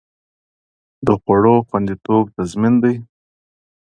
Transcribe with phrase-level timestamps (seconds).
[1.05, 2.93] د خوړو خوندیتوب تضمین دی؟